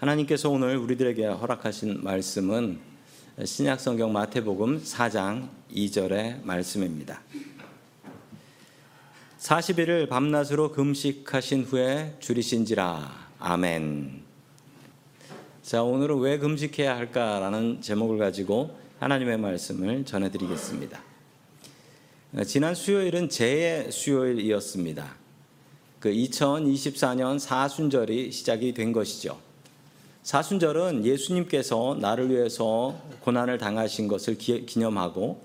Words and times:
하나님께서 0.00 0.48
오늘 0.48 0.78
우리들에게 0.78 1.26
허락하신 1.26 2.02
말씀은 2.02 2.78
신약 3.44 3.78
성경 3.80 4.14
마태복음 4.14 4.82
4장 4.82 5.50
2절의 5.70 6.42
말씀입니다. 6.42 7.20
40일을 9.38 10.08
밤낮으로 10.08 10.72
금식하신 10.72 11.64
후에 11.64 12.16
줄이신지라 12.18 13.28
아멘. 13.40 14.22
자, 15.62 15.82
오늘은 15.82 16.18
왜 16.20 16.38
금식해야 16.38 16.96
할까라는 16.96 17.82
제목을 17.82 18.16
가지고 18.16 18.78
하나님의 19.00 19.36
말씀을 19.36 20.06
전해 20.06 20.30
드리겠습니다. 20.30 20.98
지난 22.46 22.74
수요일은 22.74 23.28
재의 23.28 23.92
수요일이었습니다. 23.92 25.14
그 25.98 26.10
2024년 26.10 27.38
사순절이 27.38 28.32
시작이 28.32 28.72
된 28.72 28.92
것이죠. 28.92 29.49
사순절은 30.22 31.06
예수님께서 31.06 31.96
나를 31.98 32.30
위해서 32.30 33.00
고난을 33.20 33.58
당하신 33.58 34.06
것을 34.06 34.36
기념하고 34.36 35.42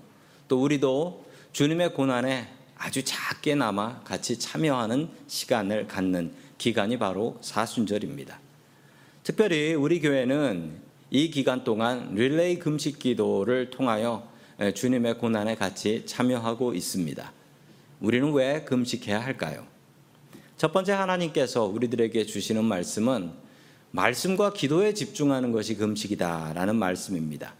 또 0.48 0.62
우리도 0.62 1.24
주님의 1.52 1.94
고난에 1.94 2.48
아주 2.76 3.02
작게나마 3.02 4.00
같이 4.00 4.38
참여하는 4.38 5.08
시간을 5.26 5.86
갖는 5.86 6.32
기간이 6.58 6.98
바로 6.98 7.38
사순절입니다. 7.40 8.38
특별히 9.22 9.72
우리 9.74 10.00
교회는 10.00 10.72
이 11.10 11.30
기간 11.30 11.64
동안 11.64 12.14
릴레이 12.14 12.58
금식 12.58 12.98
기도를 12.98 13.70
통하여 13.70 14.28
주님의 14.74 15.18
고난에 15.18 15.54
같이 15.54 16.04
참여하고 16.04 16.74
있습니다. 16.74 17.32
우리는 18.00 18.30
왜 18.32 18.62
금식해야 18.64 19.20
할까요? 19.20 19.66
첫 20.58 20.72
번째 20.72 20.92
하나님께서 20.92 21.64
우리들에게 21.64 22.24
주시는 22.26 22.64
말씀은 22.64 23.45
말씀과 23.90 24.52
기도에 24.52 24.94
집중하는 24.94 25.52
것이 25.52 25.76
금식이다라는 25.76 26.76
말씀입니다. 26.76 27.54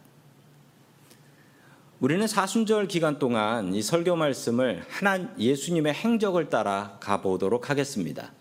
우리는 1.99 2.27
사순절 2.27 2.89
기간 2.89 3.19
동안 3.19 3.73
이 3.75 3.81
설교 3.81 4.17
말씀을 4.17 4.85
하나 4.89 5.35
예수님의 5.39 5.95
행적을 5.95 6.51
따라 6.51 6.99
가보도록 7.01 7.71
하겠습니다. 7.71 8.33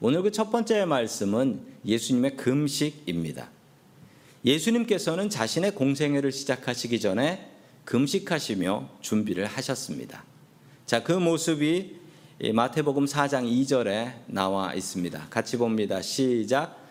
오늘 0.00 0.22
그 0.22 0.30
첫 0.32 0.50
번째 0.50 0.84
말씀은 0.86 1.60
예수님의 1.84 2.36
금식입니다. 2.36 3.50
예수님께서는 4.44 5.30
자신의 5.30 5.74
공생애를 5.74 6.32
시작하시기 6.32 6.98
전에 7.00 7.50
금식하시며 7.84 8.88
준비를 9.00 9.46
하셨습니다. 9.46 10.24
자, 10.86 11.02
그 11.04 11.12
모습이 11.12 12.00
마태복음 12.52 13.04
4장 13.04 13.44
2절에 13.44 14.14
나와 14.26 14.74
있습니다. 14.74 15.28
같이 15.30 15.56
봅니다. 15.56 16.02
시작. 16.02 16.81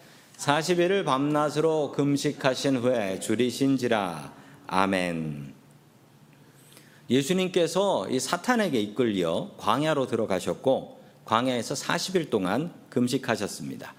40일을 0.42 1.06
밤낮으로 1.06 1.92
금식하신 1.92 2.78
후에 2.78 3.20
줄이신지라. 3.20 4.34
아멘. 4.66 5.54
예수님께서 7.12 8.10
이 8.10 8.20
사탄에게 8.20 8.82
이끌려 8.82 9.52
광야로 9.58 10.08
들어가셨고 10.08 11.00
광야에서 11.26 11.76
40일 11.76 12.32
동안 12.32 12.74
금식하셨습니다. 12.90 13.94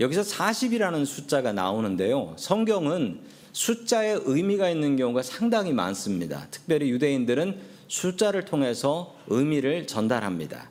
여기서 0.00 0.22
40이라는 0.22 1.06
숫자가 1.06 1.52
나오는데요. 1.52 2.34
성경은 2.36 3.20
숫자에 3.52 4.18
의미가 4.24 4.68
있는 4.68 4.96
경우가 4.96 5.22
상당히 5.22 5.72
많습니다. 5.72 6.48
특별히 6.50 6.90
유대인들은 6.90 7.60
숫자를 7.86 8.46
통해서 8.46 9.14
의미를 9.28 9.86
전달합니다. 9.86 10.70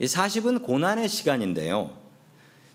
이 0.00 0.04
40은 0.04 0.64
고난의 0.64 1.08
시간인데요. 1.08 1.97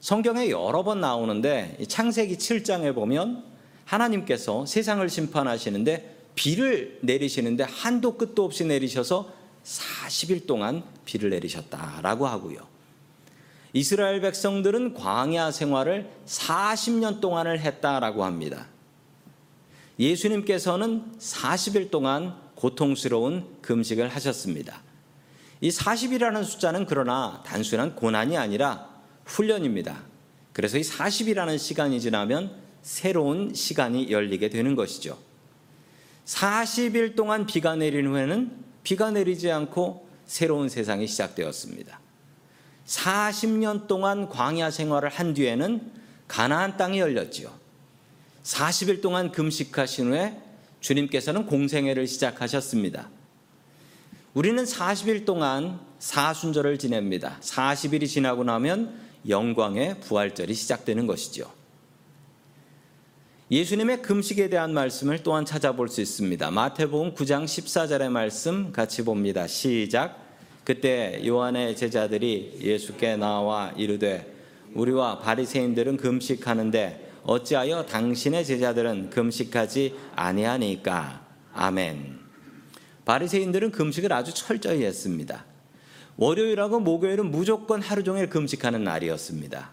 성경에 0.03 0.49
여러 0.49 0.83
번 0.83 0.99
나오는데 0.99 1.77
창세기 1.87 2.35
7장에 2.35 2.93
보면 2.93 3.41
하나님께서 3.85 4.65
세상을 4.65 5.07
심판하시는데 5.07 6.25
비를 6.35 6.99
내리시는데 7.03 7.63
한도 7.63 8.17
끝도 8.17 8.43
없이 8.43 8.65
내리셔서 8.65 9.31
40일 9.63 10.45
동안 10.45 10.83
비를 11.05 11.30
내리셨다라고 11.30 12.27
하고요. 12.27 12.67
이스라엘 13.71 14.19
백성들은 14.19 14.93
광야 14.93 15.52
생활을 15.52 16.09
40년 16.25 17.21
동안을 17.21 17.61
했다라고 17.61 18.25
합니다. 18.25 18.67
예수님께서는 19.97 21.13
40일 21.17 21.92
동안 21.92 22.36
고통스러운 22.55 23.47
금식을 23.61 24.09
하셨습니다. 24.09 24.81
이 25.61 25.69
40이라는 25.69 26.43
숫자는 26.43 26.87
그러나 26.87 27.42
단순한 27.45 27.95
고난이 27.95 28.36
아니라 28.36 28.92
훈련입니다. 29.26 30.04
그래서 30.54 30.78
이 30.78 30.82
40이라는 30.82 31.58
시간이 31.58 32.00
지나면 32.00 32.56
새로운 32.82 33.54
시간이 33.54 34.11
열리게 34.11 34.50
되는 34.50 34.76
것이죠. 34.76 35.17
40일 36.26 37.16
동안 37.16 37.45
비가 37.45 37.76
내린 37.76 38.08
후에는 38.08 38.52
비가 38.84 39.11
내리지 39.11 39.52
않고 39.52 40.08
새로운 40.26 40.70
세상이 40.70 41.08
시작되었습니다. 41.08 42.00
40년 42.86 43.88
동안 43.88 44.30
광야 44.30 44.72
생활을 44.72 45.10
한 45.10 45.34
뒤에는 45.34 45.92
가나안 46.28 46.78
땅이 46.78 47.00
열렸지요. 47.00 47.52
40일 48.44 49.02
동안 49.02 49.32
금식하신 49.32 50.10
후에 50.10 50.38
주님께서는 50.82 51.45
공생애를 51.45 52.08
시작하셨습니다. 52.08 53.10
우리는 54.34 54.64
40일 54.64 55.26
동안 55.26 55.80
사순절을 56.00 56.78
지냅니다. 56.80 57.38
40일이 57.42 58.08
지나고 58.08 58.44
나면 58.44 59.00
영광의 59.28 60.00
부활절이 60.02 60.54
시작되는 60.54 61.08
것이죠. 61.08 61.52
예수님의 63.52 64.02
금식에 64.02 64.50
대한 64.50 64.73
말씀을 64.73 65.22
또한 65.22 65.45
찾아볼 65.45 65.88
수 65.89 66.02
있습니다. 66.02 66.50
마태복음 66.50 67.14
9장 67.14 67.45
14절의 67.45 68.10
말씀 68.10 68.72
같이 68.72 69.04
봅니다. 69.04 69.48
시작. 69.48 70.17
그때 70.64 71.22
요한의 71.26 71.76
제자들이 71.76 72.58
예수께 72.61 73.17
나와 73.17 73.73
이르되 73.78 74.34
우리와 74.73 75.20
바리새인들은 75.20 75.98
금식하는데 75.98 77.11
어찌하여 77.23 77.86
당신의 77.86 78.45
제자들은 78.45 79.10
금식하지 79.10 79.94
아니하니까 80.16 81.26
아멘. 81.54 82.20
바리새인들은 83.05 83.72
금식을 83.72 84.11
아주 84.14 84.34
철저히 84.34 84.84
했습니다. 84.84 85.45
월요일하고 86.17 86.79
목요일은 86.79 87.31
무조건 87.31 87.81
하루 87.81 88.03
종일 88.03 88.29
금식하는 88.29 88.83
날이었습니다. 88.83 89.71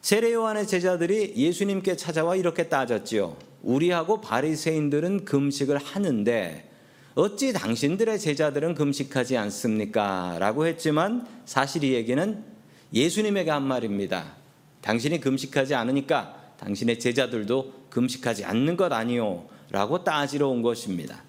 세례 0.00 0.32
요한의 0.32 0.66
제자들이 0.66 1.34
예수님께 1.36 1.96
찾아와 1.96 2.36
이렇게 2.36 2.68
따졌지요. 2.68 3.36
우리하고 3.62 4.20
바리새인들은 4.20 5.24
금식을 5.24 5.78
하는데 5.78 6.70
어찌 7.14 7.52
당신들의 7.52 8.18
제자들은 8.18 8.74
금식하지 8.74 9.36
않습니까? 9.36 10.36
라고 10.40 10.66
했지만 10.66 11.26
사실 11.46 11.84
이 11.84 11.94
얘기는 11.94 12.44
예수님에게 12.92 13.50
한 13.50 13.62
말입니다. 13.62 14.34
당신이 14.80 15.20
금식하지 15.20 15.74
않으니까 15.74 16.52
당신의 16.58 16.98
제자들도 16.98 17.72
금식하지 17.88 18.44
않는 18.44 18.76
것 18.76 18.92
아니요. 18.92 19.46
라고 19.70 20.04
따지러 20.04 20.48
온 20.48 20.62
것입니다. 20.62 21.22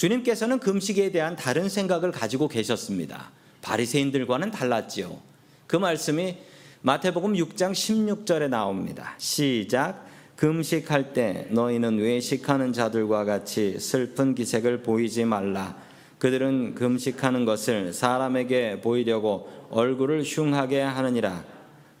주님께서는 0.00 0.60
금식에 0.60 1.12
대한 1.12 1.36
다른 1.36 1.68
생각을 1.68 2.10
가지고 2.10 2.48
계셨습니다. 2.48 3.32
바리새인들과는 3.60 4.50
달랐지요. 4.50 5.18
그 5.66 5.76
말씀이 5.76 6.38
마태복음 6.80 7.34
6장 7.34 7.72
16절에 7.72 8.48
나옵니다. 8.48 9.14
시작. 9.18 10.06
금식할 10.36 11.12
때 11.12 11.48
너희는 11.50 11.98
외식하는 11.98 12.72
자들과 12.72 13.26
같이 13.26 13.78
슬픈 13.78 14.34
기색을 14.34 14.82
보이지 14.84 15.26
말라. 15.26 15.76
그들은 16.18 16.76
금식하는 16.76 17.44
것을 17.44 17.92
사람에게 17.92 18.80
보이려고 18.80 19.50
얼굴을 19.68 20.22
흉하게 20.22 20.80
하느니라. 20.80 21.44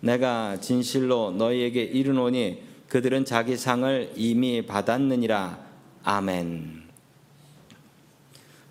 내가 0.00 0.58
진실로 0.58 1.32
너희에게 1.32 1.82
이르노니 1.82 2.62
그들은 2.88 3.26
자기 3.26 3.58
상을 3.58 4.10
이미 4.16 4.64
받았느니라. 4.64 5.58
아멘. 6.02 6.79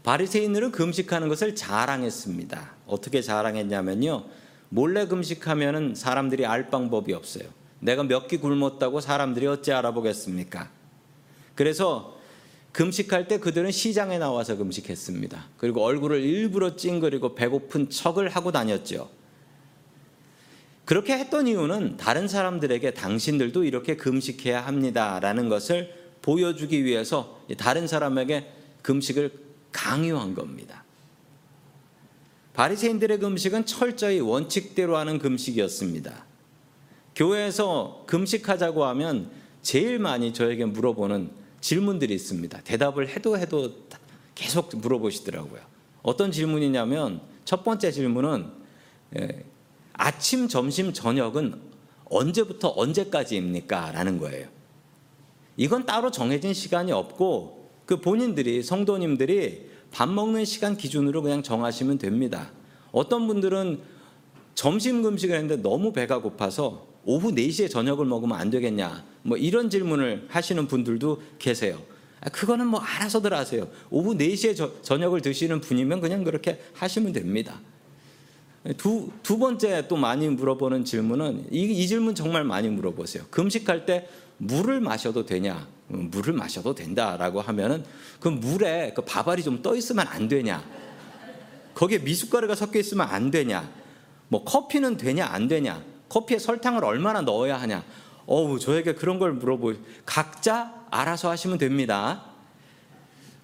바리새인들은 0.10 0.72
금식하는 0.72 1.30
것을 1.30 1.54
자랑했습니다. 1.54 2.72
어떻게 2.88 3.22
자랑했냐면요. 3.22 4.26
몰래 4.70 5.06
금식하면은 5.06 5.94
사람들이 5.94 6.48
알 6.48 6.72
방법이 6.72 7.14
없어요. 7.14 7.44
내가 7.80 8.02
몇 8.02 8.28
끼 8.28 8.38
굶었다고 8.38 9.02
사람들이 9.02 9.46
어찌 9.46 9.72
알아보겠습니까? 9.72 10.72
그래서 11.54 12.18
금식할 12.72 13.28
때 13.28 13.38
그들은 13.38 13.70
시장에 13.70 14.18
나와서 14.18 14.58
금식했습니다. 14.58 15.46
그리고 15.58 15.84
얼굴을 15.84 16.22
일부러 16.22 16.76
찡그리고 16.76 17.36
배고픈 17.36 17.92
척을 17.92 18.30
하고 18.30 18.52
다녔죠. 18.52 19.12
그렇게 20.86 21.20
했던 21.20 21.46
이유는 21.46 21.98
다른 21.98 22.28
사람들에게 22.28 22.96
당신들도 22.96 23.64
이렇게 23.64 23.96
금식해야 23.96 24.66
합니다라는 24.66 25.50
것을 25.50 25.94
보여주기 26.24 26.84
위해서 26.84 27.40
다른 27.60 27.88
사람에게 27.88 28.48
금식을 28.82 29.49
강요한 29.72 30.34
겁니다. 30.34 30.84
바리새인들의 32.54 33.20
금식은 33.20 33.66
철저히 33.66 34.20
원칙대로 34.20 34.98
하는 34.98 35.18
금식이었습니다. 35.20 36.26
교회에서 37.16 38.04
금식하자고 38.08 38.86
하면 38.86 39.32
제일 39.62 40.00
많이 40.00 40.34
저에게 40.34 40.66
물어보는 40.66 41.32
질문들이 41.62 42.14
있습니다. 42.14 42.62
대답을 42.62 43.10
해도 43.10 43.38
해도 43.38 43.76
계속 44.36 44.76
물어보시더라고요. 44.78 45.62
어떤 46.02 46.32
질문이냐면 46.32 47.22
첫 47.46 47.64
번째 47.64 47.92
질문은 47.92 48.52
예, 49.18 49.46
아침, 49.94 50.48
점심, 50.48 50.94
저녁은 50.94 51.60
언제부터 52.06 52.74
언제까지입니까? 52.76 53.92
라는 53.92 54.18
거예요. 54.18 54.48
이건 55.58 55.86
따로 55.86 56.10
정해진 56.10 56.54
시간이 56.54 56.92
없고 56.92 57.59
그 57.90 58.00
본인들이 58.00 58.62
성도님들이 58.62 59.66
밥 59.90 60.08
먹는 60.08 60.46
시간 60.46 60.78
기준으로 60.78 61.24
그냥 61.24 61.42
정하시면 61.42 61.98
됩니다. 61.98 62.52
어떤 62.92 63.26
분들은 63.26 63.80
점심 64.54 65.02
금식을 65.02 65.36
했는데 65.36 65.60
너무 65.64 65.92
배가 65.92 66.22
고파서 66.22 66.86
오후 67.04 67.32
4시에 67.32 67.68
저녁을 67.68 68.06
먹으면 68.06 68.38
안 68.38 68.52
되겠냐. 68.52 69.04
뭐 69.24 69.38
이런 69.38 69.72
질문을 69.72 70.28
하시는 70.30 70.68
분들도 70.68 71.20
계세요. 71.40 71.82
아, 72.22 72.30
그거는 72.30 72.68
뭐 72.68 72.80
알아서들 72.80 73.34
하세요. 73.34 73.68
오후 73.90 74.16
4시에 74.16 74.56
저, 74.56 74.80
저녁을 74.84 75.22
드시는 75.22 75.60
분이면 75.60 76.00
그냥 76.00 76.24
그렇게 76.24 76.62
하시면 76.76 77.12
됩니다. 77.12 77.60
두, 78.78 79.10
두 79.24 79.40
번째 79.40 79.88
또 79.88 79.96
많이 79.96 80.30
물어보는 80.30 80.86
질문은 80.86 81.48
이, 81.52 81.64
이 81.64 81.88
질문 81.88 82.14
정말 82.14 82.44
많이 82.44 82.70
물어보세요. 82.70 83.24
금식할 83.32 83.88
때 83.88 84.08
물을 84.40 84.80
마셔도 84.82 85.26
되냐? 85.26 85.68
음, 85.92 86.10
물을 86.12 86.34
마셔도 86.34 86.74
된다라고 86.74 87.42
하면은 87.42 87.84
그 88.20 88.28
물에 88.28 88.94
그 88.96 89.04
밥알이 89.04 89.44
좀 89.44 89.62
떠 89.62 89.76
있으면 89.76 90.08
안 90.08 90.28
되냐? 90.28 90.64
거기에 91.76 92.00
미숫가루가 92.00 92.56
섞여 92.56 92.80
있으면 92.80 93.08
안 93.08 93.32
되냐? 93.32 93.70
뭐 94.28 94.44
커피는 94.44 94.98
되냐 94.98 95.26
안 95.26 95.48
되냐? 95.48 95.84
커피에 96.10 96.40
설탕을 96.40 96.84
얼마나 96.84 97.22
넣어야 97.22 97.60
하냐? 97.62 97.84
어우 98.26 98.60
저에게 98.60 98.94
그런 98.96 99.20
걸 99.20 99.34
물어보 99.34 99.74
각자 100.06 100.74
알아서 100.92 101.30
하시면 101.30 101.58
됩니다. 101.58 102.24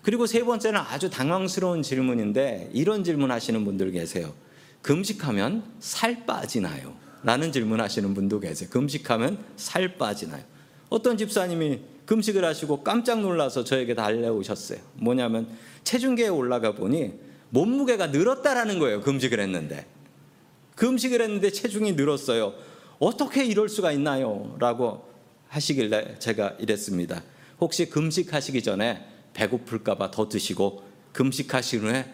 그리고 0.01 0.27
세 0.27 0.43
번째는 0.43 0.79
아주 0.79 1.09
당황스러운 1.09 1.81
질문인데 1.81 2.69
이런 2.73 3.03
질문 3.03 3.31
하시는 3.31 3.65
분들 3.65 3.91
계세요. 3.91 4.33
금식하면 4.81 5.63
살 5.79 6.25
빠지나요? 6.25 6.93
라는 7.23 7.51
질문 7.51 7.81
하시는 7.81 8.13
분도 8.13 8.39
계세요. 8.39 8.69
금식하면 8.69 9.43
살 9.57 9.97
빠지나요? 9.97 10.43
어떤 10.95 11.17
집사님이 11.17 11.81
금식을 12.05 12.45
하시고 12.45 12.81
깜짝 12.81 13.19
놀라서 13.19 13.65
저에게 13.65 13.95
달려오셨어요. 13.95 14.79
뭐냐면 14.93 15.49
체중계에 15.83 16.29
올라가 16.29 16.73
보니 16.73 17.11
몸무게가 17.49 18.07
늘었다라는 18.07 18.79
거예요. 18.79 19.01
금식을 19.01 19.41
했는데. 19.41 19.85
금식을 20.75 21.21
했는데 21.21 21.51
체중이 21.51 21.93
늘었어요. 21.93 22.53
어떻게 22.99 23.43
이럴 23.43 23.67
수가 23.67 23.91
있나요? 23.91 24.55
라고 24.57 25.05
하시길래 25.49 26.17
제가 26.19 26.55
이랬습니다. 26.59 27.23
혹시 27.59 27.89
금식하시기 27.89 28.63
전에 28.63 29.05
배고플까봐 29.33 30.11
더 30.11 30.29
드시고 30.29 30.81
금식하신 31.11 31.81
후에 31.81 32.09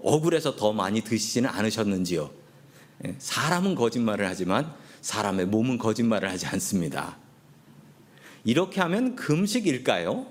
억울해서 0.00 0.56
더 0.56 0.72
많이 0.72 1.02
드시지는 1.02 1.48
않으셨는지요? 1.48 2.30
예, 3.06 3.14
사람은 3.18 3.76
거짓말을 3.76 4.26
하지만 4.26 4.74
사람의 5.02 5.46
몸은 5.46 5.78
거짓말을 5.78 6.28
하지 6.28 6.46
않습니다. 6.46 7.21
이렇게 8.44 8.80
하면 8.80 9.14
금식일까요? 9.16 10.26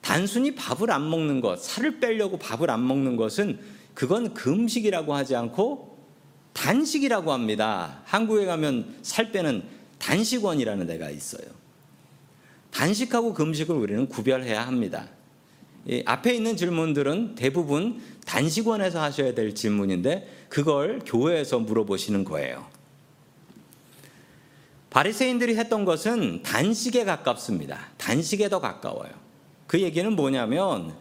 단순히 0.00 0.54
밥을 0.54 0.90
안 0.90 1.08
먹는 1.08 1.40
것, 1.40 1.62
살을 1.62 2.00
빼려고 2.00 2.38
밥을 2.38 2.70
안 2.70 2.86
먹는 2.86 3.16
것은 3.16 3.58
그건 3.94 4.34
금식이라고 4.34 5.14
하지 5.14 5.36
않고 5.36 5.98
단식이라고 6.52 7.32
합니다. 7.32 8.00
한국에 8.04 8.44
가면 8.44 8.96
살 9.02 9.32
빼는 9.32 9.62
단식원이라는 9.98 10.86
데가 10.86 11.10
있어요. 11.10 11.46
단식하고 12.72 13.34
금식을 13.34 13.74
우리는 13.74 14.08
구별해야 14.08 14.66
합니다. 14.66 15.08
앞에 16.04 16.34
있는 16.34 16.56
질문들은 16.56 17.34
대부분 17.34 18.00
단식원에서 18.24 19.02
하셔야 19.02 19.34
될 19.34 19.54
질문인데 19.54 20.46
그걸 20.48 21.00
교회에서 21.04 21.58
물어보시는 21.60 22.24
거예요. 22.24 22.71
바리새인들이 24.92 25.56
했던 25.56 25.86
것은 25.86 26.42
단식에 26.42 27.04
가깝습니다. 27.04 27.78
단식에 27.96 28.50
더 28.50 28.60
가까워요. 28.60 29.10
그 29.66 29.80
얘기는 29.80 30.14
뭐냐면 30.14 30.94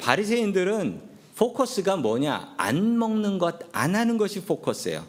바리새인들은 0.00 1.02
포커스가 1.34 1.96
뭐냐? 1.96 2.54
안 2.56 2.96
먹는 2.96 3.38
것, 3.38 3.58
안 3.72 3.96
하는 3.96 4.18
것이 4.18 4.44
포커스예요. 4.44 5.04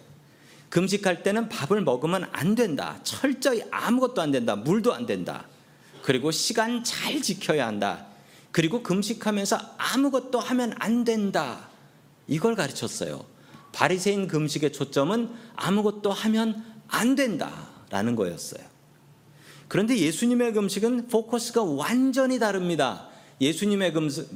금식할 0.69 1.21
때는 1.21 1.49
밥을 1.49 1.81
먹으면 1.81 2.27
안 2.31 2.55
된다. 2.55 2.97
철저히 3.03 3.61
아무것도 3.69 4.23
안 4.23 4.31
된다. 4.31 4.55
물도 4.55 4.91
안 4.91 5.05
된다. 5.05 5.45
그리고 6.01 6.31
시간 6.31 6.83
잘 6.83 7.21
지켜야 7.21 7.67
한다. 7.67 8.07
그리고 8.51 8.81
금식하면서 8.81 9.59
아무것도 9.77 10.39
하면 10.39 10.73
안 10.79 11.03
된다. 11.03 11.69
이걸 12.25 12.55
가르쳤어요. 12.55 13.23
바리새인 13.71 14.27
금식의 14.27 14.73
초점은 14.73 15.29
아무것도 15.55 16.11
하면 16.11 16.65
안 16.87 17.15
된다 17.15 17.74
라는 17.95 18.17
거였어요. 18.17 18.61
그런데 19.69 19.97
예수님의 19.97 20.51
금식은 20.51 21.07
포커스가 21.07 21.63
완전히 21.63 22.39
다릅니다. 22.39 23.07
예수님의 23.39 23.93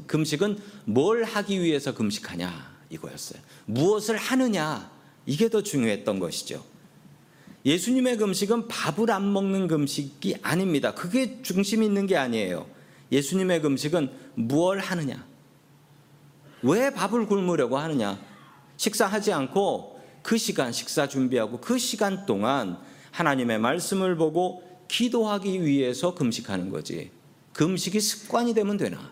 금식은 0.08 0.60
뭘 0.86 1.26
하기 1.26 1.62
위해서 1.62 1.94
금식하냐 1.94 2.78
이거였어요. 2.90 3.42
무엇을 3.66 4.16
하느냐 4.16 4.90
이게 5.26 5.50
더 5.50 5.62
중요했던 5.62 6.20
것이죠. 6.20 6.64
예수님의 7.66 8.16
금식은 8.16 8.70
밥을 8.70 9.12
안 9.12 9.34
먹는 9.34 9.68
금식이 9.68 10.38
아닙니다. 10.42 10.94
그게 10.94 11.42
중심 11.42 11.84
있는 11.84 12.08
게 12.08 12.16
아니에요. 12.16 12.66
예수님의 13.12 13.62
금식은 13.62 14.10
무엇 14.36 14.80
하느냐? 14.80 15.28
왜 16.64 16.92
밥을 16.92 17.26
굶으려고 17.28 17.78
하느냐? 17.78 18.18
식사하지 18.78 19.34
않고 19.34 20.00
그 20.24 20.38
시간 20.38 20.72
식사 20.72 21.10
준비하고 21.10 21.60
그 21.60 21.78
시간 21.78 22.26
동안 22.26 22.80
하나님의 23.12 23.60
말씀을 23.60 24.16
보고 24.16 24.64
기도하기 24.88 25.66
위해서 25.66 26.16
금식하는 26.16 26.70
거지. 26.70 27.12
금식이 27.54 28.00
습관이 28.00 28.54
되면 28.54 28.78
되나? 28.78 29.12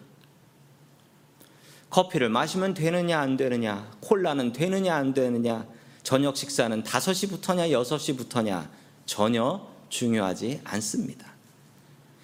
커피를 1.89 2.29
마시면 2.29 2.73
되느냐 2.73 3.19
안 3.19 3.37
되느냐? 3.37 3.91
콜라는 4.01 4.53
되느냐 4.53 4.95
안 4.95 5.13
되느냐? 5.13 5.65
저녁 6.03 6.35
식사는 6.37 6.83
5시부터냐 6.83 7.69
6시부터냐? 7.71 8.69
전혀 9.05 9.67
중요하지 9.89 10.61
않습니다. 10.63 11.33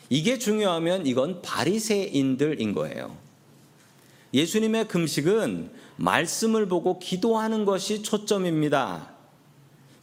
이게 0.10 0.38
중요하면 0.38 1.06
이건 1.08 1.42
바리새인들인 1.42 2.74
거예요. 2.74 3.18
예수님의 4.34 4.88
금식은 4.88 5.72
말씀을 5.96 6.68
보고 6.68 7.00
기도하는 7.00 7.66
것이 7.66 8.04
초점입니다. 8.04 9.13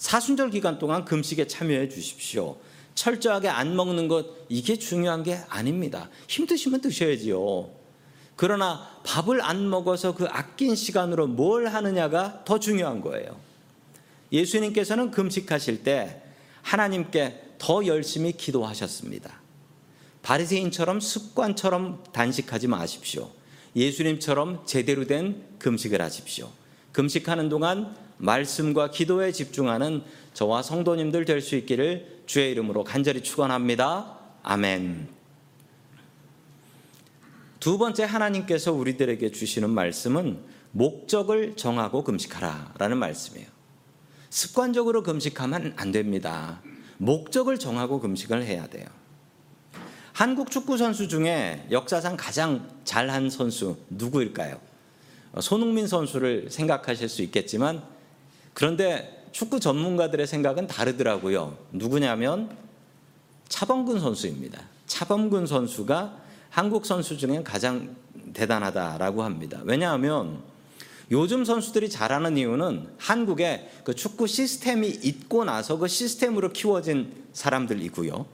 사순절 0.00 0.49
기간 0.49 0.78
동안 0.78 1.04
금식에 1.04 1.47
참여해 1.47 1.90
주십시오. 1.90 2.57
철저하게 2.95 3.49
안 3.49 3.76
먹는 3.76 4.09
것 4.09 4.26
이게 4.49 4.76
중요한 4.76 5.23
게 5.23 5.38
아닙니다. 5.50 6.09
힘드시면 6.26 6.80
드셔야지요. 6.80 7.71
그러나 8.35 8.88
밥을 9.04 9.42
안 9.42 9.69
먹어서 9.69 10.14
그 10.14 10.25
아낀 10.25 10.75
시간으로 10.75 11.26
뭘 11.26 11.66
하느냐가 11.69 12.42
더 12.47 12.59
중요한 12.59 13.02
거예요. 13.02 13.38
예수님께서는 14.33 15.11
금식하실 15.11 15.85
때 15.85 16.23
하나님께 16.62 17.57
더 17.59 17.85
열심히 17.85 18.33
기도하셨습니다. 18.33 19.38
바리새인처럼 20.23 21.00
습관처럼 21.00 22.04
단식하지 22.12 22.69
마십시오. 22.69 23.30
예수님처럼 23.76 24.64
제대로 24.64 25.07
된 25.07 25.45
금식을 25.59 26.00
하십시오. 26.00 26.49
금식하는 26.92 27.50
동안 27.50 27.95
말씀과 28.21 28.91
기도에 28.91 29.33
집중하는 29.33 30.03
저와 30.35 30.62
성도님들 30.62 31.25
될 31.25 31.41
수 31.41 31.57
있기를 31.57 32.23
주의 32.27 32.50
이름으로 32.53 32.85
간절히 32.85 33.23
축원합니다. 33.23 34.19
아멘. 34.43 35.09
두 37.59 37.77
번째 37.77 38.05
하나님께서 38.05 38.73
우리들에게 38.73 39.31
주시는 39.33 39.71
말씀은 39.71 40.39
목적을 40.73 41.57
정하고 41.57 42.05
금식하라라는 42.05 42.97
말씀이에요. 42.99 43.49
습관적으로 44.31 45.03
금식하면 45.03 45.75
안 45.77 45.91
됩니다. 45.91 46.62
목적을 46.99 47.59
정하고 47.59 48.00
금식을 48.00 48.45
해야 48.45 48.67
돼요. 48.69 48.87
한국 50.12 50.50
축구 50.50 50.77
선수 50.77 51.09
중에 51.09 51.67
역사상 51.71 52.17
가장 52.17 52.69
잘한 52.85 53.31
선수 53.31 53.79
누구일까요? 53.89 54.61
어, 55.33 55.41
손흥민 55.41 55.87
선수를 55.87 56.50
생각하실 56.50 57.09
수 57.09 57.23
있겠지만 57.23 57.83
그런데 58.54 59.26
축구 59.33 59.61
전문가들의 59.61 60.26
생각은 60.26 60.66
다르더라고요. 60.66 61.57
누구냐면 61.73 62.57
차범근 63.49 64.00
선수입니다. 64.00 64.62
차범근 64.87 65.47
선수가 65.47 66.16
한국 66.50 66.85
선수 66.85 67.16
중에 67.16 67.42
가장 67.42 67.97
대단하다라고 68.33 69.23
합니다. 69.23 69.61
왜냐하면 69.64 70.42
요즘 71.11 71.45
선수들이 71.45 71.90
잘하는 71.90 72.37
이유는 72.37 72.88
한국에 72.99 73.71
그 73.85 73.95
축구 73.95 74.26
시스템이 74.26 74.88
있고 74.88 75.45
나서 75.45 75.76
그 75.78 75.88
시스템으로 75.88 76.52
키워진 76.52 77.12
사람들이고요. 77.33 78.26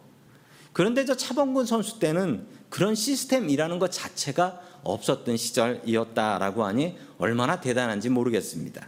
그런데 0.73 1.07
저 1.07 1.17
차범근 1.17 1.65
선수 1.65 1.99
때는 1.99 2.47
그런 2.69 2.95
시스템이라는 2.95 3.79
것 3.79 3.91
자체가 3.93 4.61
없었던 4.83 5.37
시절이었다라고 5.37 6.65
하니 6.65 6.99
얼마나 7.19 7.61
대단한지 7.61 8.11
모르겠습니다. 8.11 8.87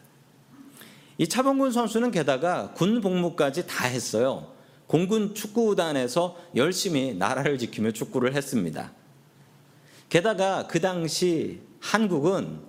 이 1.19 1.29
차범근 1.29 1.73
선수는 1.73 2.13
게다가 2.13 2.73
군 2.73 3.01
복무까지 3.01 3.67
다 3.67 3.87
했어요. 3.87 4.53
공군 4.87 5.35
축구단에서 5.35 6.37
열심히 6.55 7.13
나라를 7.15 7.59
지키며 7.59 7.91
축구를 7.91 8.35
했습니다. 8.35 8.93
게다가 10.09 10.67
그 10.69 10.81
당시 10.81 11.61
한국은 11.81 12.61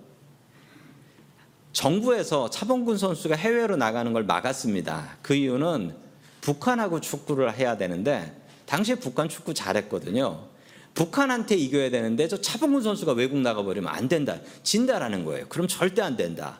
정부에서 1.72 2.50
차범근 2.50 2.98
선수가 2.98 3.36
해외로 3.36 3.76
나가는 3.76 4.12
걸 4.12 4.24
막았습니다. 4.24 5.16
그 5.22 5.34
이유는 5.34 5.94
북한하고 6.40 7.00
축구를 7.00 7.54
해야 7.54 7.76
되는데 7.76 8.36
당시에 8.66 8.96
북한 8.96 9.28
축구 9.28 9.54
잘했거든요. 9.54 10.48
북한한테 10.94 11.54
이겨야 11.54 11.90
되는데 11.90 12.26
저 12.26 12.40
차범근 12.40 12.82
선수가 12.82 13.12
외국 13.12 13.38
나가버리면 13.38 13.88
안 13.88 14.08
된다. 14.08 14.36
진다라는 14.64 15.24
거예요. 15.24 15.46
그럼 15.48 15.68
절대 15.68 16.02
안 16.02 16.16
된다. 16.16 16.58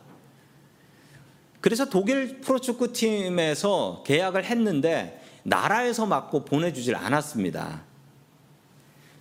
그래서 1.61 1.85
독일 1.85 2.41
프로축구 2.41 2.93
팀에서 2.93 4.03
계약을 4.07 4.45
했는데 4.45 5.23
나라에서 5.43 6.07
맞고 6.07 6.45
보내주질 6.45 6.97
않았습니다. 6.97 7.83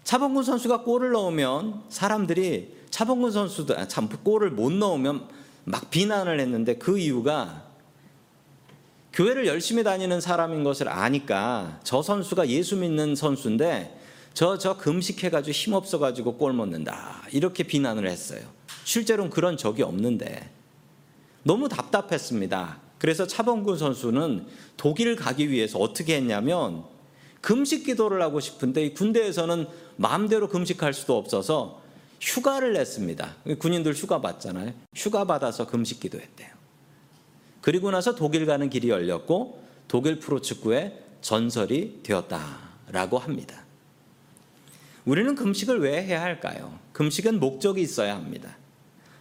차범근 0.04 0.44
선수가 0.44 0.84
골을 0.84 1.12
넣으면 1.12 1.84
사람들이 1.90 2.80
차범근 2.90 3.32
선수도 3.32 3.78
아, 3.78 3.88
참 3.88 4.10
골을 4.10 4.50
못 4.52 4.72
넣으면 4.72 5.28
막 5.66 5.90
비난을 5.90 6.40
했는데 6.40 6.76
그 6.78 6.98
이유가 6.98 7.70
교회를 9.14 9.48
열심히 9.48 9.84
다니는 9.84 10.22
사람인 10.22 10.64
것을 10.64 10.88
아니까 10.88 11.80
저 11.84 12.02
선수가 12.02 12.48
예수 12.48 12.78
믿는 12.78 13.16
선수인데 13.16 13.98
저, 14.34 14.58
저 14.58 14.78
금식해가지고 14.78 15.52
힘 15.52 15.74
없어가지고 15.74 16.38
골 16.38 16.54
먹는다. 16.54 17.24
이렇게 17.32 17.64
비난을 17.64 18.08
했어요. 18.08 18.42
실제로는 18.86 19.30
그런 19.30 19.58
적이 19.58 19.84
없는데 19.84 20.50
너무 21.44 21.70
답답했습니다. 21.70 22.80
그래서 22.98 23.26
차범근 23.26 23.78
선수는 23.78 24.46
독일 24.78 25.16
가기 25.16 25.50
위해서 25.50 25.80
어떻게 25.80 26.16
했냐면 26.16 26.84
금식 27.42 27.86
기도를 27.86 28.22
하고 28.22 28.40
싶은데 28.40 28.92
군대에서는 28.92 29.68
마음대로 29.96 30.50
금식할 30.50 30.94
수도 30.94 31.18
없어서 31.18 31.82
휴가를 32.20 32.74
냈습니다. 32.74 33.36
군인들 33.60 33.94
휴가 33.94 34.20
받잖아요. 34.20 34.74
휴가 34.94 35.24
받아서 35.24 35.66
금식 35.66 36.02
기도했대요. 36.02 36.50
그리고 37.62 37.92
나서 37.92 38.16
독일 38.16 38.46
가는 38.46 38.70
길이 38.70 38.90
열렸고 38.90 39.64
독일 39.88 40.20
프로축구의 40.20 41.00
전설이 41.22 42.02
되었다라고 42.04 43.18
합니다. 43.18 43.64
우리는 45.06 45.34
금식을 45.36 45.80
왜 45.80 46.04
해야 46.04 46.22
할까요? 46.22 46.78
금식은 46.94 47.40
목적이 47.40 47.82
있어야 47.82 48.16
합니다. 48.16 48.58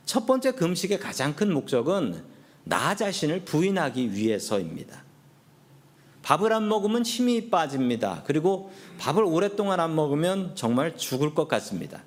첫 0.08 0.24
번째 0.24 0.52
금식의 0.52 1.00
가장 1.00 1.36
큰 1.36 1.52
목적은 1.52 2.24
나 2.64 2.96
자신을 2.96 3.44
부인하기 3.44 4.14
위해서입니다. 4.14 5.04
밥을 6.22 6.50
안 6.54 6.66
먹으면 6.66 7.02
힘이 7.02 7.50
빠집니다. 7.50 8.22
그리고 8.26 8.72
밥을 8.96 9.22
오랫동안 9.22 9.80
안 9.80 9.94
먹으면 9.94 10.52
정말 10.54 10.96
죽을 10.96 11.34
것 11.34 11.46
같습니다. 11.46 12.02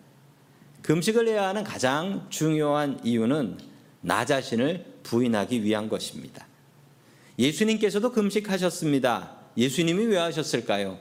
금식을 0.81 1.27
해야 1.27 1.47
하는 1.49 1.63
가장 1.63 2.25
중요한 2.31 2.99
이유는 3.03 3.59
나 4.01 4.25
자신을 4.25 4.83
부인하기 5.03 5.63
위한 5.63 5.87
것입니다. 5.87 6.47
예수님께서도 7.37 8.13
금식하셨습니다. 8.13 9.37
예수님이 9.57 10.05
왜 10.05 10.17
하셨을까요? 10.17 10.97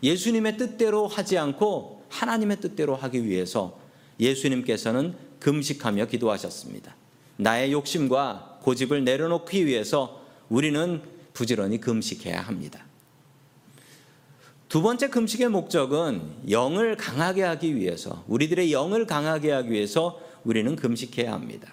예수님의 0.00 0.58
뜻대로 0.58 1.08
하지 1.08 1.38
않고 1.38 2.04
하나님의 2.08 2.60
뜻대로 2.60 2.94
하기 2.94 3.24
위해서 3.24 3.80
예수님께서는 4.20 5.25
금식하며 5.40 6.06
기도하셨습니다. 6.06 6.94
나의 7.36 7.72
욕심과 7.72 8.60
고집을 8.62 9.04
내려놓기 9.04 9.66
위해서 9.66 10.22
우리는 10.48 11.02
부지런히 11.32 11.80
금식해야 11.80 12.40
합니다. 12.40 12.84
두 14.68 14.82
번째 14.82 15.08
금식의 15.08 15.48
목적은 15.48 16.50
영을 16.50 16.96
강하게 16.96 17.42
하기 17.42 17.76
위해서, 17.76 18.24
우리들의 18.26 18.72
영을 18.72 19.06
강하게 19.06 19.52
하기 19.52 19.70
위해서 19.70 20.20
우리는 20.44 20.74
금식해야 20.74 21.32
합니다. 21.32 21.72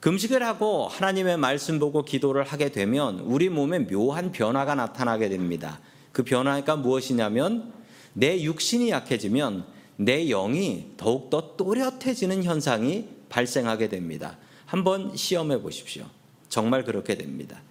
금식을 0.00 0.42
하고 0.42 0.88
하나님의 0.88 1.36
말씀 1.36 1.78
보고 1.78 2.04
기도를 2.04 2.42
하게 2.42 2.70
되면 2.70 3.20
우리 3.20 3.48
몸에 3.48 3.86
묘한 3.86 4.32
변화가 4.32 4.74
나타나게 4.74 5.28
됩니다. 5.28 5.80
그 6.10 6.22
변화가 6.24 6.76
무엇이냐면 6.76 7.72
내 8.12 8.42
육신이 8.42 8.90
약해지면 8.90 9.64
내 10.04 10.26
영이 10.26 10.92
더욱더 10.96 11.56
또렷해지는 11.56 12.42
현상이 12.44 13.08
발생하게 13.28 13.88
됩니다. 13.88 14.36
한번 14.66 15.16
시험해 15.16 15.62
보십시오. 15.62 16.04
정말 16.48 16.84
그렇게 16.84 17.14
됩니다. 17.16 17.62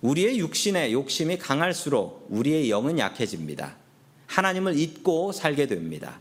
우리의 0.00 0.38
육신의 0.38 0.92
욕심이 0.92 1.38
강할수록 1.38 2.26
우리의 2.30 2.70
영은 2.70 2.98
약해집니다. 2.98 3.76
하나님을 4.26 4.78
잊고 4.78 5.32
살게 5.32 5.66
됩니다. 5.66 6.20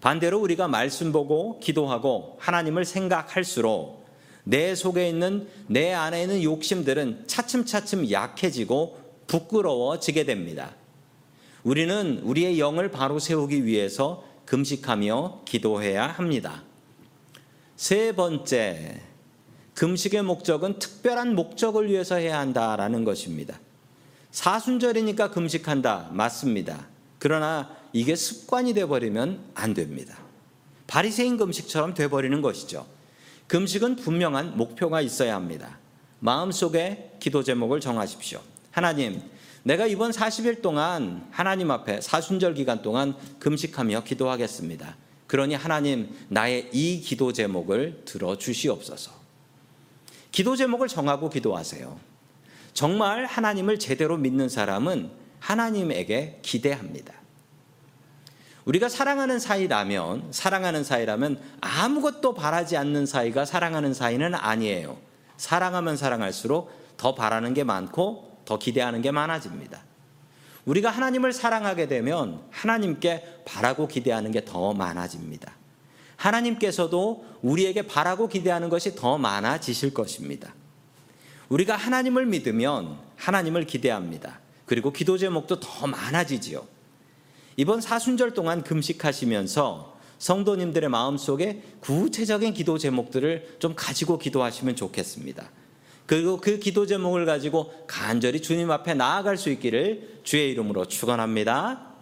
반대로 0.00 0.40
우리가 0.40 0.66
말씀 0.66 1.12
보고 1.12 1.60
기도하고 1.60 2.36
하나님을 2.40 2.84
생각할수록 2.84 4.04
내 4.44 4.74
속에 4.74 5.08
있는 5.08 5.48
내 5.66 5.92
안에 5.92 6.22
있는 6.22 6.42
욕심들은 6.42 7.24
차츰차츰 7.26 8.10
약해지고 8.10 8.98
부끄러워지게 9.26 10.24
됩니다. 10.24 10.74
우리는 11.62 12.20
우리의 12.22 12.58
영을 12.58 12.90
바로 12.90 13.18
세우기 13.18 13.64
위해서 13.64 14.24
금식하며 14.46 15.42
기도해야 15.44 16.06
합니다. 16.06 16.62
세 17.76 18.12
번째, 18.12 19.00
금식의 19.74 20.22
목적은 20.22 20.78
특별한 20.78 21.34
목적을 21.34 21.90
위해서 21.90 22.16
해야 22.16 22.38
한다라는 22.38 23.04
것입니다. 23.04 23.58
사순절이니까 24.30 25.30
금식한다. 25.30 26.10
맞습니다. 26.12 26.86
그러나 27.18 27.70
이게 27.92 28.16
습관이 28.16 28.74
되어버리면 28.74 29.52
안 29.54 29.74
됩니다. 29.74 30.18
바리새인 30.86 31.36
금식처럼 31.36 31.94
돼 31.94 32.08
버리는 32.08 32.40
것이죠. 32.42 32.86
금식은 33.46 33.96
분명한 33.96 34.56
목표가 34.56 35.00
있어야 35.00 35.34
합니다. 35.34 35.78
마음속에 36.20 37.16
기도 37.20 37.42
제목을 37.42 37.80
정하십시오. 37.80 38.40
하나님, 38.70 39.22
내가 39.64 39.86
이번 39.86 40.10
40일 40.10 40.60
동안 40.60 41.26
하나님 41.30 41.70
앞에 41.70 42.02
사순절 42.02 42.54
기간 42.54 42.82
동안 42.82 43.16
금식하며 43.38 44.04
기도하겠습니다. 44.04 44.96
그러니 45.26 45.54
하나님, 45.54 46.14
나의 46.28 46.68
이 46.72 47.00
기도 47.00 47.32
제목을 47.32 48.02
들어 48.04 48.36
주시옵소서. 48.36 49.10
기도 50.30 50.54
제목을 50.54 50.86
정하고 50.88 51.30
기도하세요. 51.30 51.98
정말 52.74 53.24
하나님을 53.24 53.78
제대로 53.78 54.18
믿는 54.18 54.50
사람은 54.50 55.10
하나님에게 55.40 56.40
기대합니다. 56.42 57.14
우리가 58.66 58.90
사랑하는 58.90 59.38
사이라면, 59.38 60.28
사랑하는 60.30 60.84
사이라면 60.84 61.40
아무것도 61.62 62.34
바라지 62.34 62.76
않는 62.76 63.06
사이가 63.06 63.46
사랑하는 63.46 63.94
사이는 63.94 64.34
아니에요. 64.34 64.98
사랑하면 65.38 65.96
사랑할수록 65.96 66.70
더 66.98 67.14
바라는 67.14 67.54
게 67.54 67.64
많고 67.64 68.33
더 68.44 68.58
기대하는 68.58 69.02
게 69.02 69.10
많아집니다. 69.10 69.82
우리가 70.64 70.90
하나님을 70.90 71.32
사랑하게 71.32 71.88
되면 71.88 72.40
하나님께 72.50 73.42
바라고 73.44 73.86
기대하는 73.86 74.32
게 74.32 74.44
더 74.44 74.72
많아집니다. 74.72 75.52
하나님께서도 76.16 77.24
우리에게 77.42 77.82
바라고 77.82 78.28
기대하는 78.28 78.68
것이 78.68 78.94
더 78.94 79.18
많아지실 79.18 79.92
것입니다. 79.92 80.54
우리가 81.48 81.76
하나님을 81.76 82.26
믿으면 82.26 82.98
하나님을 83.16 83.66
기대합니다. 83.66 84.40
그리고 84.64 84.92
기도 84.92 85.18
제목도 85.18 85.60
더 85.60 85.86
많아지지요. 85.86 86.66
이번 87.56 87.80
사순절 87.80 88.32
동안 88.32 88.62
금식하시면서 88.62 89.94
성도님들의 90.18 90.88
마음속에 90.88 91.62
구체적인 91.80 92.54
기도 92.54 92.78
제목들을 92.78 93.56
좀 93.58 93.74
가지고 93.76 94.18
기도하시면 94.18 94.76
좋겠습니다. 94.76 95.50
그리고 96.06 96.38
그 96.38 96.58
기도 96.58 96.86
제목을 96.86 97.24
가지고 97.24 97.72
간절히 97.86 98.42
주님 98.42 98.70
앞에 98.70 98.94
나아갈 98.94 99.36
수 99.36 99.50
있기를 99.50 100.20
주의 100.22 100.50
이름으로 100.50 100.86
축원합니다. 100.86 101.94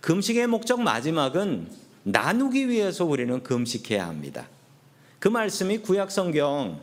금식의 0.00 0.46
목적 0.46 0.80
마지막은 0.80 1.70
나누기 2.04 2.68
위해서 2.68 3.04
우리는 3.04 3.42
금식해야 3.42 4.06
합니다. 4.06 4.48
그 5.18 5.28
말씀이 5.28 5.78
구약 5.78 6.10
성경 6.10 6.80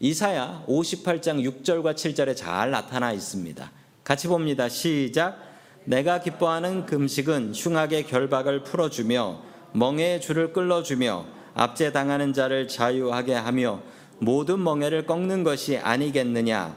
이사야 0.00 0.64
58장 0.68 1.62
6절과 1.62 1.94
7절에 1.94 2.36
잘 2.36 2.72
나타나 2.72 3.12
있습니다. 3.12 3.70
같이 4.02 4.26
봅니다. 4.26 4.68
시작. 4.68 5.38
내가 5.84 6.20
기뻐하는 6.20 6.86
금식은 6.86 7.52
흉악의 7.54 8.06
결박을 8.06 8.64
풀어주며 8.64 9.40
멍에 9.72 10.18
줄을 10.18 10.52
끌어주며 10.52 11.26
압제 11.54 11.92
당하는 11.92 12.32
자를 12.32 12.66
자유하게 12.66 13.34
하며 13.34 13.80
모든 14.24 14.62
멍에를 14.62 15.06
꺾는 15.06 15.44
것이 15.44 15.76
아니겠느냐 15.76 16.74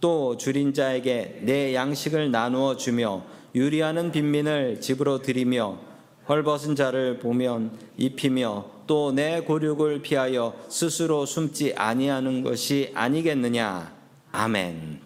또 0.00 0.36
줄인 0.36 0.74
자에게 0.74 1.40
내 1.42 1.74
양식을 1.74 2.30
나누어 2.30 2.76
주며 2.76 3.24
유리하는 3.54 4.12
빈민을 4.12 4.80
집으로 4.80 5.22
들이며 5.22 5.78
헐벗은 6.28 6.76
자를 6.76 7.18
보면 7.18 7.72
입히며 7.96 8.80
또 8.86 9.12
내 9.12 9.40
고륙을 9.40 10.02
피하여 10.02 10.54
스스로 10.68 11.24
숨지 11.24 11.74
아니하는 11.76 12.42
것이 12.42 12.90
아니겠느냐 12.94 13.92
아멘. 14.32 15.00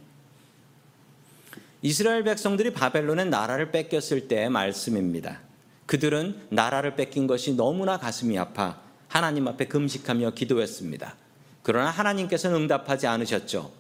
이스라엘 1.82 2.24
백성들이 2.24 2.72
바벨론의 2.72 3.26
나라를 3.26 3.70
뺏겼을 3.70 4.26
때의 4.26 4.48
말씀입니다. 4.48 5.40
그들은 5.86 6.40
나라를 6.48 6.96
뺏긴 6.96 7.26
것이 7.26 7.54
너무나 7.54 7.98
가슴이 7.98 8.38
아파 8.38 8.80
하나님 9.06 9.46
앞에 9.48 9.66
금식하며 9.66 10.30
기도했습니다. 10.30 11.23
그러나 11.64 11.90
하나님께서는 11.90 12.56
응답하지 12.60 13.06
않으셨죠. 13.06 13.72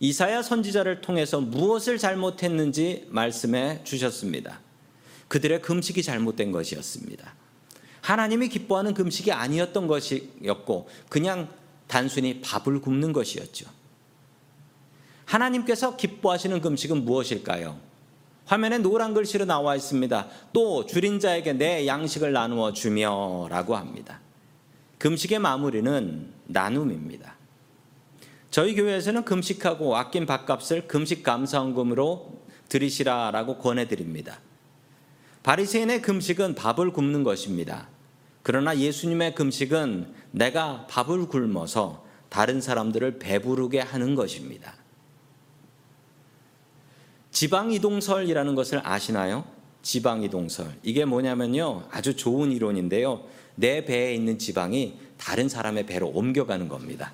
이사야 0.00 0.42
선지자를 0.42 1.00
통해서 1.00 1.40
무엇을 1.40 1.96
잘못했는지 1.96 3.06
말씀해 3.08 3.84
주셨습니다. 3.84 4.58
그들의 5.28 5.62
금식이 5.62 6.02
잘못된 6.02 6.50
것이었습니다. 6.50 7.32
하나님이 8.00 8.48
기뻐하는 8.48 8.94
금식이 8.94 9.30
아니었던 9.30 9.86
것이었고 9.86 10.88
그냥 11.08 11.48
단순히 11.86 12.40
밥을 12.40 12.80
굶는 12.80 13.12
것이었죠. 13.12 13.66
하나님께서 15.24 15.96
기뻐하시는 15.96 16.60
금식은 16.60 17.04
무엇일까요? 17.04 17.78
화면에 18.46 18.78
노란 18.78 19.14
글씨로 19.14 19.44
나와 19.44 19.76
있습니다. 19.76 20.26
또 20.52 20.84
줄인 20.84 21.20
자에게 21.20 21.52
내 21.52 21.86
양식을 21.86 22.32
나누어 22.32 22.72
주며라고 22.72 23.76
합니다. 23.76 24.18
금식의 25.00 25.38
마무리는 25.38 26.30
나눔입니다. 26.44 27.34
저희 28.50 28.74
교회에서는 28.74 29.24
금식하고 29.24 29.96
아낀 29.96 30.26
밥값을 30.26 30.88
금식 30.88 31.22
감사원금으로 31.22 32.38
드리시라라고 32.68 33.56
권해드립니다. 33.56 34.40
바리새인의 35.42 36.02
금식은 36.02 36.54
밥을 36.54 36.92
굶는 36.92 37.24
것입니다. 37.24 37.88
그러나 38.42 38.76
예수님의 38.76 39.34
금식은 39.34 40.12
내가 40.32 40.86
밥을 40.86 41.28
굶어서 41.28 42.04
다른 42.28 42.60
사람들을 42.60 43.18
배부르게 43.18 43.80
하는 43.80 44.14
것입니다. 44.14 44.74
지방 47.30 47.72
이동설이라는 47.72 48.54
것을 48.54 48.82
아시나요? 48.84 49.46
지방이 49.82 50.28
동설. 50.30 50.72
이게 50.82 51.04
뭐냐면요. 51.04 51.84
아주 51.90 52.16
좋은 52.16 52.52
이론인데요. 52.52 53.24
내 53.54 53.84
배에 53.84 54.14
있는 54.14 54.38
지방이 54.38 54.98
다른 55.16 55.48
사람의 55.48 55.86
배로 55.86 56.08
옮겨가는 56.08 56.68
겁니다. 56.68 57.12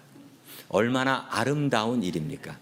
얼마나 0.69 1.27
아름다운 1.31 2.03
일입니까? 2.03 2.59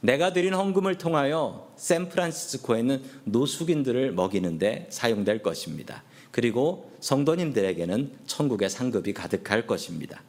내가 0.00 0.32
드린 0.32 0.54
헌금을 0.54 0.98
통하여 0.98 1.72
샌프란시스코에 1.76 2.80
있는 2.80 3.02
노숙인들을 3.24 4.12
먹이는데 4.12 4.88
사용될 4.90 5.42
것입니다. 5.42 6.02
그리고 6.30 6.92
성도님들에게는 7.00 8.12
천국의 8.26 8.68
상급이 8.70 9.12
가득할 9.12 9.66
것입니다. 9.66 10.22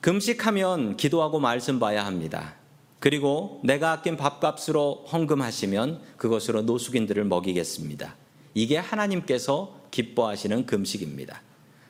금식하면 0.00 0.96
기도하고 0.96 1.38
말씀 1.38 1.78
봐야 1.78 2.04
합니다. 2.04 2.54
그리고 3.02 3.60
내가 3.64 3.90
아낀 3.90 4.16
밥값으로 4.16 5.06
헌금하시면 5.10 6.02
그것으로 6.18 6.62
노숙인들을 6.62 7.24
먹이겠습니다. 7.24 8.14
이게 8.54 8.76
하나님께서 8.76 9.74
기뻐하시는 9.90 10.66
금식입니다. 10.66 11.42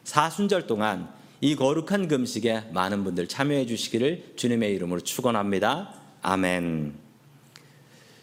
사순절 0.05 0.67
동안 0.67 1.13
이 1.43 1.55
거룩한 1.55 2.09
금식에 2.09 2.63
많은 2.73 3.05
분들 3.05 3.29
참여해 3.29 3.67
주시기를 3.67 4.33
주님의 4.37 4.75
이름으로 4.75 5.01
축원합니다. 5.01 5.93
아멘. 6.23 6.95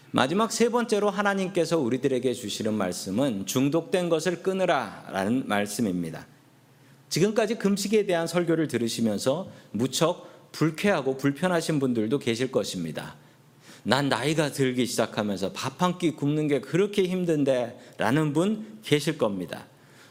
마지막 0.10 0.52
세 0.52 0.70
번째로 0.70 1.12
하나님께서 1.12 1.78
우리들에게 1.78 2.34
주시는 2.34 2.74
말씀은 2.74 3.46
중독된 3.46 4.10
것을 4.10 4.42
끊으라라는 4.42 5.44
말씀입니다. 5.46 6.26
지금까지 7.10 7.60
금식에 7.60 8.08
대한 8.08 8.26
설교를 8.26 8.68
들으시면서 8.68 9.48
무척 9.72 10.29
불쾌하고 10.52 11.18
불편하신 11.18 11.80
분들도 11.80 12.20
계실 12.20 12.52
것입니다. 12.52 13.16
난 13.84 14.10
나이가 14.10 14.52
들기 14.52 14.86
시작하면서 14.86 15.54
밥 15.54 15.82
한 15.82 15.98
끼 15.98 16.12
굶는 16.12 16.48
게 16.48 16.60
그렇게 16.60 17.04
힘든데 17.04 17.96
라는 17.98 18.34
분 18.34 18.80
계실 18.84 19.18
겁니다. 19.18 19.68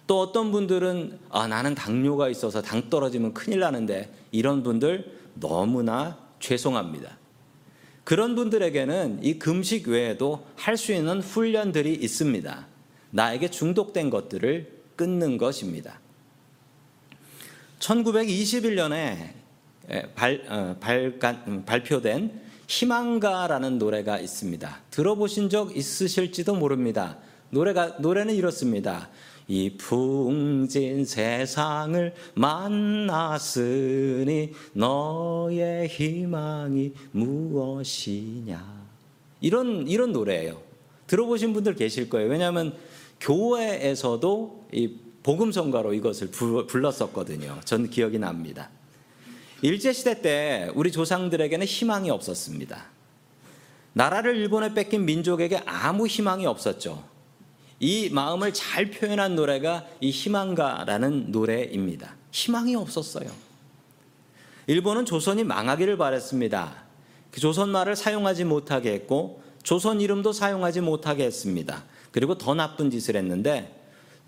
또 0.07 0.21
어떤 0.21 0.51
분들은 0.53 1.19
아, 1.31 1.47
나는 1.47 1.75
당뇨가 1.75 2.31
있어서 2.31 2.63
당 2.63 2.89
떨어지면 2.89 3.35
큰일 3.35 3.61
나는데 3.61 4.11
이런 4.33 4.63
분들 4.63 5.19
너무나 5.35 6.19
죄송합니다. 6.41 7.19
그런 8.05 8.35
분들에게는 8.35 9.21
이 9.23 9.39
금식 9.39 9.89
외에도 9.89 10.47
할 10.57 10.79
수 10.79 10.93
있는 10.95 11.21
훈련들이 11.21 11.93
있습니다. 11.95 12.67
나에게 13.11 13.51
중독된 13.51 14.09
것들을 14.09 14.79
끊는 14.97 15.37
것입니다. 15.37 16.01
1921년에 17.81 19.38
발, 20.15 20.43
어, 20.49 20.77
발, 20.81 21.15
음, 21.47 21.65
발표된 21.65 22.41
희망가라는 22.67 23.79
노래가 23.79 24.19
있습니다. 24.19 24.81
들어보신 24.91 25.49
적 25.49 25.75
있으실지도 25.77 26.55
모릅니다. 26.55 27.17
노래가 27.51 27.97
노래는 27.99 28.35
이렇습니다. 28.35 29.09
이 29.47 29.79
풍진 29.79 31.07
세상을 31.07 32.15
만났으니 32.35 33.63
너의 34.75 35.89
희망이 35.89 36.93
무엇이냐. 37.13 38.87
이런 39.41 39.89
이런 39.89 40.13
노래예요. 40.13 40.61
들어보신 41.07 41.55
분들 41.55 41.77
계실 41.77 42.11
거예요. 42.11 42.29
왜냐하면 42.29 42.75
교회에서도 43.21 44.69
이 44.73 44.97
복음 45.23 45.51
성가로 45.51 45.95
이것을 45.95 46.31
불렀었거든요. 46.31 47.61
전 47.65 47.89
기억이 47.89 48.19
납니다. 48.19 48.69
일제시대 49.63 50.23
때 50.23 50.71
우리 50.75 50.93
조상들에게는 50.93 51.67
희망이 51.67 52.11
없었습니다. 52.11 52.87
나라를 53.93 54.37
일본에 54.37 54.73
뺏긴 54.75 55.05
민족에게 55.05 55.61
아무 55.67 56.07
희망이 56.07 56.47
없었죠. 56.47 57.03
이 57.81 58.09
마음을 58.11 58.53
잘 58.53 58.91
표현한 58.91 59.35
노래가 59.35 59.87
이 60.01 60.11
희망가라는 60.11 61.33
노래입니다. 61.33 62.15
희망이 62.31 62.77
없었어요. 62.77 63.29
일본은 64.67 65.05
조선이 65.05 65.45
망하기를 65.45 65.97
바랬습니다. 65.97 66.85
그 67.31 67.41
조선 67.41 67.71
말을 67.71 67.97
사용하지 67.97 68.45
못하게 68.45 68.93
했고 68.93 69.43
조선 69.63 70.01
이름도 70.01 70.33
사용하지 70.33 70.81
못하게 70.81 71.25
했습니다. 71.25 71.85
그리고 72.13 72.39
더 72.39 72.55
나쁜 72.55 72.91
짓을 72.91 73.17
했는데 73.17 73.75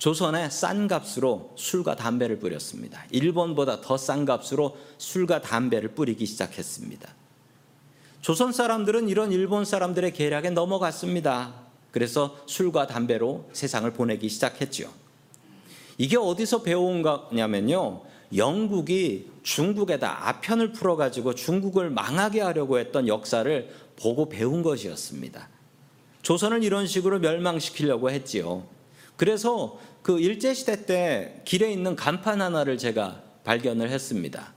조선에 0.00 0.48
싼 0.48 0.88
값으로 0.88 1.52
술과 1.56 1.94
담배를 1.94 2.38
뿌렸습니다. 2.38 3.04
일본보다 3.10 3.82
더 3.82 3.98
싼 3.98 4.24
값으로 4.24 4.74
술과 4.96 5.42
담배를 5.42 5.90
뿌리기 5.90 6.24
시작했습니다. 6.24 7.06
조선 8.22 8.50
사람들은 8.50 9.10
이런 9.10 9.30
일본 9.30 9.66
사람들의 9.66 10.14
계략에 10.14 10.50
넘어갔습니다. 10.50 11.52
그래서 11.90 12.38
술과 12.46 12.86
담배로 12.86 13.50
세상을 13.52 13.90
보내기 13.92 14.30
시작했죠. 14.30 14.90
이게 15.98 16.16
어디서 16.16 16.62
배워온 16.62 17.02
거냐면요. 17.02 18.00
영국이 18.34 19.28
중국에다 19.42 20.28
아편을 20.28 20.72
풀어가지고 20.72 21.34
중국을 21.34 21.90
망하게 21.90 22.40
하려고 22.40 22.78
했던 22.78 23.06
역사를 23.06 23.68
보고 23.96 24.30
배운 24.30 24.62
것이었습니다. 24.62 25.48
조선을 26.22 26.64
이런 26.64 26.86
식으로 26.86 27.18
멸망시키려고 27.18 28.10
했지요. 28.10 28.64
그래서 29.20 29.78
그 30.02 30.18
일제 30.18 30.54
시대 30.54 30.86
때 30.86 31.42
길에 31.44 31.72
있는 31.72 31.94
간판 31.94 32.40
하나를 32.40 32.78
제가 32.78 33.22
발견을 33.44 33.90
했습니다. 33.90 34.54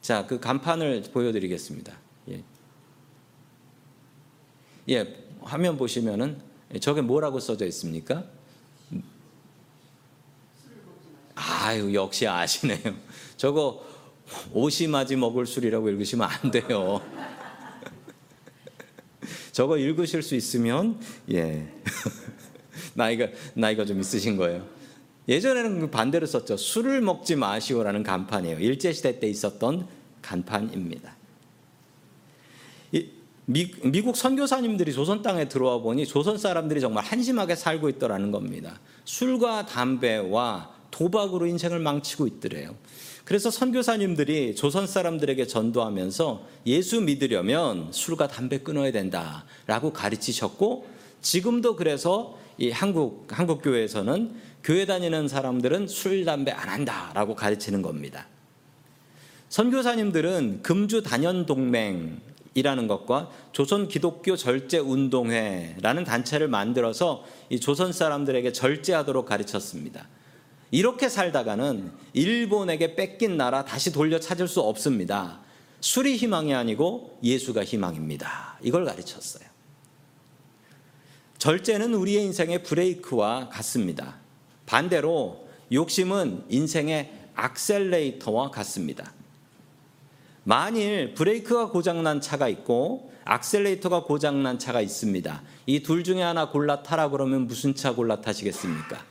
자, 0.00 0.26
그 0.26 0.38
간판을 0.38 1.04
보여드리겠습니다. 1.12 1.96
예. 2.28 2.44
예, 4.90 5.16
화면 5.40 5.78
보시면은 5.78 6.42
저게 6.80 7.00
뭐라고 7.00 7.40
써져 7.40 7.64
있습니까? 7.66 8.24
아유, 11.34 11.94
역시 11.94 12.26
아시네요. 12.28 12.94
저거 13.36 13.82
오시마지 14.52 15.16
먹을 15.16 15.46
술이라고 15.46 15.88
읽으시면 15.88 16.28
안 16.28 16.50
돼요. 16.50 17.00
저거 19.54 19.78
읽으실 19.78 20.20
수 20.24 20.34
있으면 20.34 20.98
예 21.30 21.68
나이가 22.94 23.28
나이가 23.54 23.84
좀 23.84 24.00
있으신 24.00 24.36
거예요. 24.36 24.66
예전에는 25.28 25.80
그 25.80 25.90
반대로 25.90 26.26
썼죠. 26.26 26.56
술을 26.56 27.00
먹지 27.00 27.36
마시오라는 27.36 28.02
간판이에요. 28.02 28.58
일제 28.58 28.92
시대 28.92 29.20
때 29.20 29.28
있었던 29.28 29.86
간판입니다. 30.22 31.16
미, 33.46 33.70
미국 33.84 34.16
선교사님들이 34.16 34.92
조선 34.92 35.22
땅에 35.22 35.48
들어와 35.48 35.78
보니 35.78 36.06
조선 36.06 36.36
사람들이 36.36 36.80
정말 36.80 37.04
한심하게 37.04 37.54
살고 37.54 37.88
있더라는 37.90 38.32
겁니다. 38.32 38.80
술과 39.04 39.66
담배와 39.66 40.74
도박으로 40.90 41.46
인생을 41.46 41.78
망치고 41.78 42.26
있더래요. 42.26 42.74
그래서 43.24 43.50
선교사님들이 43.50 44.54
조선 44.54 44.86
사람들에게 44.86 45.46
전도하면서 45.46 46.46
예수 46.66 47.00
믿으려면 47.00 47.88
술과 47.90 48.28
담배 48.28 48.58
끊어야 48.58 48.92
된다라고 48.92 49.92
가르치셨고 49.92 50.86
지금도 51.22 51.76
그래서 51.76 52.38
이 52.58 52.70
한국 52.70 53.26
한국 53.30 53.62
교회에서는 53.62 54.34
교회 54.62 54.84
다니는 54.84 55.28
사람들은 55.28 55.88
술 55.88 56.24
담배 56.24 56.52
안 56.52 56.68
한다라고 56.68 57.34
가르치는 57.34 57.80
겁니다. 57.80 58.26
선교사님들은 59.48 60.60
금주 60.62 61.02
단연 61.02 61.46
동맹 61.46 62.20
이라는 62.54 62.86
것과 62.86 63.30
조선 63.52 63.88
기독교 63.88 64.36
절제 64.36 64.78
운동회라는 64.78 66.04
단체를 66.04 66.48
만들어서 66.48 67.24
이 67.50 67.58
조선 67.58 67.92
사람들에게 67.92 68.52
절제하도록 68.52 69.26
가르쳤습니다. 69.26 70.08
이렇게 70.70 71.08
살다가는 71.08 71.92
일본에게 72.12 72.96
뺏긴 72.96 73.36
나라 73.36 73.64
다시 73.64 73.92
돌려 73.92 74.18
찾을 74.18 74.48
수 74.48 74.60
없습니다. 74.60 75.40
술이 75.80 76.16
희망이 76.16 76.54
아니고 76.54 77.18
예수가 77.22 77.64
희망입니다. 77.64 78.58
이걸 78.62 78.84
가르쳤어요. 78.84 79.44
절제는 81.38 81.94
우리의 81.94 82.24
인생의 82.24 82.62
브레이크와 82.62 83.50
같습니다. 83.50 84.16
반대로 84.66 85.46
욕심은 85.72 86.44
인생의 86.48 87.12
악셀레이터와 87.34 88.50
같습니다. 88.50 89.12
만일 90.44 91.14
브레이크가 91.14 91.68
고장난 91.68 92.20
차가 92.20 92.48
있고 92.48 93.12
악셀레이터가 93.24 94.04
고장난 94.04 94.58
차가 94.58 94.80
있습니다. 94.80 95.42
이 95.66 95.82
둘 95.82 96.04
중에 96.04 96.22
하나 96.22 96.50
골라 96.50 96.82
타라 96.82 97.08
그러면 97.10 97.46
무슨 97.46 97.74
차 97.74 97.94
골라 97.94 98.20
타시겠습니까? 98.20 99.04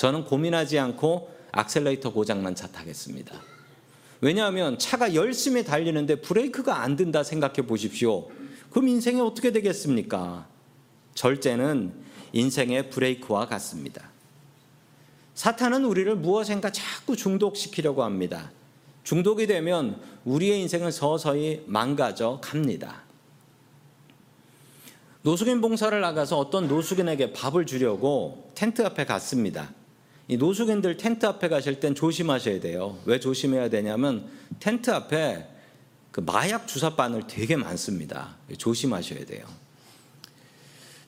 저는 0.00 0.24
고민하지 0.24 0.78
않고 0.78 1.28
악셀레이터 1.52 2.14
고장난 2.14 2.54
차 2.54 2.66
타겠습니다. 2.68 3.38
왜냐하면 4.22 4.78
차가 4.78 5.14
열심히 5.14 5.62
달리는데 5.62 6.22
브레이크가 6.22 6.80
안 6.80 6.96
든다 6.96 7.22
생각해 7.22 7.66
보십시오. 7.66 8.30
그럼 8.70 8.88
인생이 8.88 9.20
어떻게 9.20 9.52
되겠습니까? 9.52 10.46
절제는 11.14 11.92
인생의 12.32 12.88
브레이크와 12.88 13.46
같습니다. 13.48 14.08
사탄은 15.34 15.84
우리를 15.84 16.16
무엇인가 16.16 16.72
자꾸 16.72 17.14
중독시키려고 17.14 18.02
합니다. 18.02 18.50
중독이 19.04 19.46
되면 19.46 20.00
우리의 20.24 20.62
인생은 20.62 20.92
서서히 20.92 21.62
망가져 21.66 22.40
갑니다. 22.42 23.02
노숙인 25.20 25.60
봉사를 25.60 26.00
나가서 26.00 26.38
어떤 26.38 26.68
노숙인에게 26.68 27.34
밥을 27.34 27.66
주려고 27.66 28.50
텐트 28.54 28.80
앞에 28.80 29.04
갔습니다. 29.04 29.74
이 30.30 30.36
노숙인들 30.36 30.96
텐트 30.96 31.26
앞에 31.26 31.48
가실 31.48 31.80
땐 31.80 31.92
조심하셔야 31.92 32.60
돼요. 32.60 32.96
왜 33.04 33.18
조심해야 33.18 33.68
되냐면 33.68 34.30
텐트 34.60 34.88
앞에 34.92 35.44
그 36.12 36.20
마약 36.20 36.68
주사 36.68 36.94
바늘 36.94 37.26
되게 37.26 37.56
많습니다. 37.56 38.36
조심하셔야 38.56 39.24
돼요. 39.24 39.44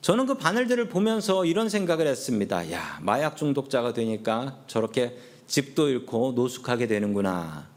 저는 0.01 0.25
그 0.25 0.33
바늘들을 0.33 0.89
보면서 0.89 1.45
이런 1.45 1.69
생각을 1.69 2.05
했습니다. 2.05 2.69
야, 2.73 2.99
마약 3.01 3.37
중독자가 3.37 3.93
되니까 3.93 4.57
저렇게 4.67 5.17
집도 5.47 5.87
잃고 5.87 6.33
노숙하게 6.35 6.87
되는구나. 6.87 7.69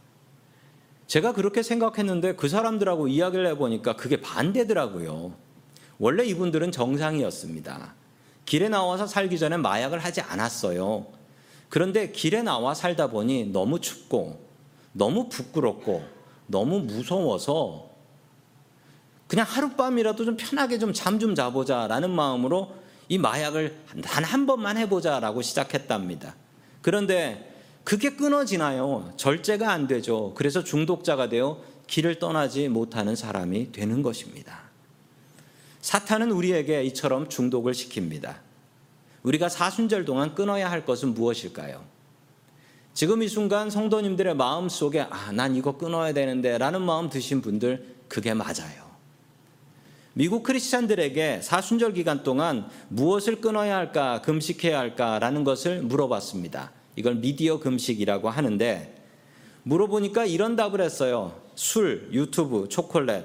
제가 1.07 1.33
그렇게 1.33 1.63
생각했는데 1.63 2.35
그 2.35 2.49
사람들하고 2.49 3.07
이야기를 3.07 3.47
해보니까 3.51 3.95
그게 3.95 4.21
반대더라고요. 4.21 5.33
원래 6.01 6.25
이분들은 6.25 6.73
정상이었습니다. 6.73 7.95
길에 8.47 8.69
나와서 8.69 9.07
살기 9.07 9.39
전에 9.39 9.57
마약을 9.59 10.01
하지 10.01 10.23
않았어요. 10.23 11.15
그런데 11.69 12.11
길에 12.13 12.43
나와 12.43 12.75
살다 12.75 13.09
보니 13.09 13.47
너무 13.47 13.81
춥고 13.81 14.39
너무 14.93 15.29
부끄럽고 15.29 16.05
너무 16.47 16.81
무서워서 16.81 17.91
그냥 19.27 19.45
하룻밤이라도 19.49 20.25
좀 20.25 20.37
편하게 20.37 20.79
좀 20.79 20.93
잠 20.93 21.19
좀 21.19 21.35
자보자라는 21.35 22.11
마음으로 22.11 22.73
이 23.09 23.19
마약을 23.19 23.77
단 24.03 24.25
한 24.25 24.47
번만 24.47 24.77
해보자라고 24.77 25.43
시작했답니다. 25.43 26.35
그런데 26.83 27.53
그게 27.85 28.11
끊어지나요? 28.17 29.13
절제가 29.17 29.71
안 29.73 29.87
되죠. 29.87 30.33
그래서 30.37 30.63
중독자가 30.65 31.29
되어 31.29 31.61
길을 31.87 32.19
떠나지 32.19 32.69
못하는 32.69 33.15
사람이 33.17 33.73
되는 33.73 34.03
것입니다. 34.03 34.63
사탄은 35.81 36.33
우리에게 36.33 36.83
이처럼 36.85 37.29
중독을 37.29 37.73
시킵니다. 37.73 38.37
우리가 39.27 39.49
사순절 39.49 40.05
동안 40.05 40.37
끊어야 40.37 40.71
할 40.71 40.85
것은 40.85 41.13
무엇일까요? 41.15 41.85
지금 42.95 43.25
이 43.25 43.29
순간 43.29 43.71
성도님들의 43.71 44.37
마음 44.37 44.69
속에 44.69 45.01
아, 45.01 45.33
난 45.33 45.57
이거 45.57 45.77
끊어야 45.77 46.13
되는데 46.13 46.57
라는 46.59 46.81
마음 46.83 47.11
드신 47.11 47.43
분들 47.43 47.97
그게 48.07 48.35
맞아요. 48.35 48.87
미국 50.13 50.45
크리스찬들에게 50.45 51.41
사순절 51.43 51.93
기간 51.93 52.23
동안 52.23 52.69
무엇을 52.89 53.41
끊어야 53.41 53.77
할까, 53.77 54.23
금식해야 54.23 54.79
할까라는 54.79 55.43
것을 55.43 55.83
물어봤습니다. 55.83 56.71
이걸 56.95 57.17
미디어 57.17 57.59
금식이라고 57.59 58.31
하는데 58.31 58.95
물어보니까 59.65 60.25
이런 60.25 60.55
답을 60.55 60.81
했어요. 60.81 61.39
술, 61.57 62.09
유튜브, 62.13 62.69
초콜릿, 62.69 63.25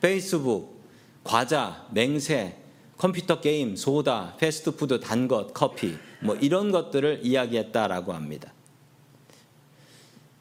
페이스북, 0.00 0.82
과자, 1.22 1.86
맹세, 1.92 2.56
컴퓨터 3.02 3.40
게임, 3.40 3.74
소다, 3.74 4.36
패스트푸드, 4.38 5.00
단 5.00 5.26
것, 5.26 5.52
커피, 5.52 5.96
뭐 6.20 6.36
이런 6.36 6.70
것들을 6.70 7.22
이야기했다라고 7.24 8.12
합니다. 8.12 8.52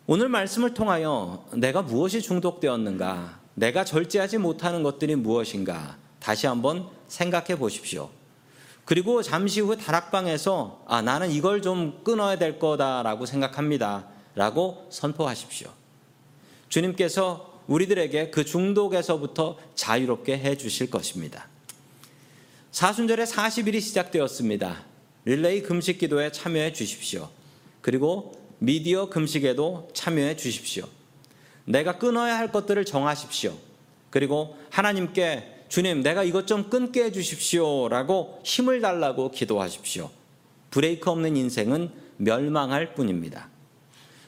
오늘 0.06 0.30
말씀을 0.30 0.76
통하여 0.76 1.44
내가 1.54 1.82
무엇이 1.82 2.22
중독되었는가, 2.22 3.40
내가 3.56 3.84
절제하지 3.84 4.38
못하는 4.38 4.84
것들이 4.84 5.16
무엇인가 5.16 5.98
다시 6.20 6.46
한번 6.46 6.88
생각해 7.08 7.58
보십시오. 7.58 8.12
그리고 8.86 9.24
잠시 9.24 9.60
후 9.60 9.76
다락방에서 9.76 10.84
아, 10.86 11.02
나는 11.02 11.32
이걸 11.32 11.64
좀 11.64 12.02
끊어야 12.04 12.38
될 12.38 12.60
거다라고 12.60 13.26
생각합니다. 13.26 14.06
라고 14.36 14.86
선포하십시오. 14.92 15.68
주님께서 16.70 17.60
우리들에게 17.66 18.30
그 18.30 18.46
중독에서부터 18.46 19.58
자유롭게 19.74 20.38
해 20.38 20.56
주실 20.56 20.92
것입니다. 20.92 21.50
사순절에 22.72 23.26
40일이 23.26 23.82
시작되었습니다. 23.82 24.86
릴레이 25.26 25.62
금식 25.62 26.00
기도에 26.00 26.32
참여해 26.32 26.74
주십시오. 26.74 27.30
그리고 27.82 28.34
미디어 28.60 29.10
금식에도 29.10 29.90
참여해 29.94 30.38
주십시오. 30.38 30.86
내가 31.66 31.98
끊어야 31.98 32.38
할 32.38 32.52
것들을 32.52 32.84
정하십시오. 32.86 33.54
그리고 34.10 34.58
하나님께 34.70 35.66
주님, 35.70 36.02
내가 36.02 36.24
이것 36.24 36.48
좀 36.48 36.70
끊게 36.70 37.06
해 37.06 37.12
주십시오. 37.12 37.88
라고 37.90 38.42
힘을 38.44 38.82
달라고 38.82 39.32
기도하십시오. 39.32 40.10
브레이크 40.70 41.10
없는 41.10 41.38
인생은 41.38 41.92
멸망할 42.18 42.94
뿐입니다. 42.94 43.50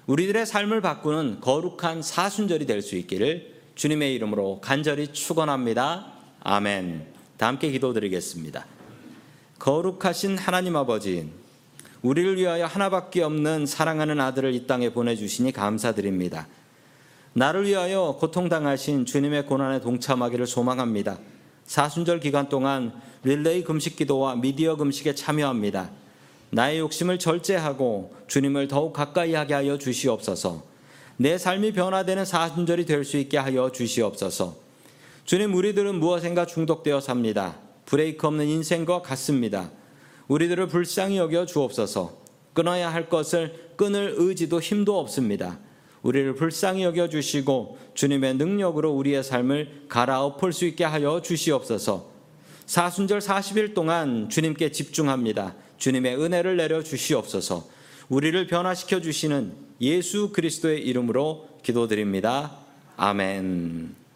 우리들의 0.08 0.46
삶을 0.46 0.82
바꾸는 0.82 1.40
거룩한 1.40 2.02
사순절이 2.02 2.66
될 2.66 2.82
수 2.82 2.98
있기를 2.98 3.54
주님의 3.76 4.14
이름으로 4.16 4.60
간절히 4.62 5.08
축원합니다. 5.08 6.12
아멘. 6.42 7.13
다 7.44 7.48
함께 7.50 7.72
기도드리겠습니다. 7.72 8.66
거룩하신 9.60 10.38
하나님 10.38 10.78
아버지, 10.78 11.30
우리를 12.02 12.38
위하여 12.38 12.66
하나밖에 12.66 13.22
없는 13.22 13.66
사랑하는 13.66 14.22
아들을 14.22 14.56
이 14.56 14.66
땅에 14.66 14.94
보내주시니 14.94 15.52
감사드립니다. 15.52 16.48
나를 17.34 17.68
위하여 17.68 18.16
고통당하신 18.18 19.06
주님의 19.06 19.46
고난에 19.46 19.82
동참하기를 19.82 20.48
소망합니다. 20.48 21.18
사순절 21.66 22.22
기간 22.22 22.48
동안 22.48 22.94
릴레이 23.24 23.66
금식 23.66 23.98
기도와 23.98 24.38
미디어 24.38 24.78
금식에 24.78 25.14
참여합니다. 25.14 25.90
나의 26.52 26.80
욕심을 26.80 27.20
절제하고 27.20 28.16
주님을 28.28 28.70
더욱 28.70 28.94
가까이 28.94 29.34
하게 29.34 29.54
하여 29.54 29.78
주시옵소서. 29.78 30.64
내 31.18 31.38
삶이 31.38 31.74
변화되는 31.74 32.24
사순절이 32.24 32.86
될 32.86 33.04
수 33.04 33.18
있게 33.18 33.38
하여 33.38 33.70
주시옵소서. 33.70 34.63
주님, 35.26 35.54
우리들은 35.56 36.00
무엇인가 36.00 36.46
중독되어 36.46 37.00
삽니다. 37.00 37.58
브레이크 37.86 38.28
없는 38.28 38.48
인생과 38.48 39.02
같습니다. 39.02 39.72
우리들을 40.28 40.68
불쌍히 40.68 41.18
여겨 41.18 41.46
주옵소서. 41.46 42.22
끊어야 42.54 42.94
할 42.94 43.10
것을 43.10 43.74
끊을 43.78 44.16
의지도 44.18 44.60
힘도 44.60 45.00
없습니다. 45.00 45.60
우리를 46.02 46.36
불쌍히 46.36 46.84
여겨 46.84 47.08
주시고 47.08 47.78
주님의 47.94 48.36
능력으로 48.36 48.92
우리의 48.92 49.24
삶을 49.24 49.86
갈아엎을 49.88 50.52
수 50.52 50.66
있게 50.66 50.84
하여 50.84 51.22
주시옵소서. 51.22 52.12
사순절 52.66 53.20
40일 53.20 53.74
동안 53.74 54.30
주님께 54.30 54.72
집중합니다. 54.72 55.56
주님의 55.78 56.22
은혜를 56.22 56.58
내려 56.58 56.84
주시옵소서. 56.84 57.68
우리를 58.10 58.48
변화시켜 58.48 59.00
주시는 59.02 59.54
예수 59.82 60.32
그리스도의 60.32 60.86
이름으로 60.86 61.48
기도드립니다. 61.64 62.58
아멘. 62.98 64.03